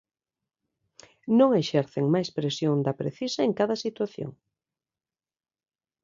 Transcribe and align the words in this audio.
Non 1.39 1.49
exercen 1.61 2.05
máis 2.13 2.29
presión 2.37 2.77
da 2.85 2.97
precisa 3.01 3.39
en 3.47 3.51
cada 3.59 3.75
situación. 3.85 4.31